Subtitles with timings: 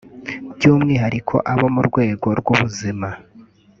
[0.57, 3.09] by’umwihariko abo mu rwego rw’ubuzima